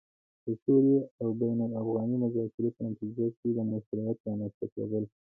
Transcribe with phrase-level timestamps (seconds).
[0.45, 5.03] د سولې او بين الافغاني مذاکرې په نتيجه کې د مشروعيت رامنځته کېدل